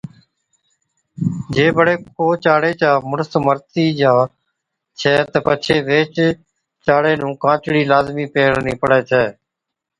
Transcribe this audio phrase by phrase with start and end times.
[1.55, 4.13] جي بڙي ڪو چاڙي چا مُڙس سرگِي ھُتِي جا
[4.99, 6.15] ڇَي تہ پڇي ويھِچ
[6.85, 9.25] چاڙي نُون ڪانچڙِي لازمِي پيھرڻِي پڙَي ڇَي